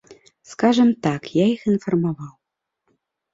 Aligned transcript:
Скажам 0.53 0.89
так, 1.07 1.21
я 1.41 1.45
іх 1.51 1.67
інфармаваў. 1.73 2.33